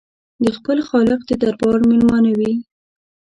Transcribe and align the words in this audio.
د 0.43 0.45
خپل 0.57 0.77
خالق 0.89 1.19
د 1.27 1.31
دربار 1.41 1.77
مېلمانه 1.89 2.31
وي. 2.39 2.53